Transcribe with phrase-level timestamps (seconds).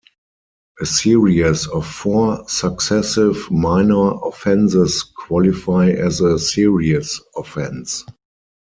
[0.79, 8.03] A series of four successive minor offenses qualify as a "serious" offense.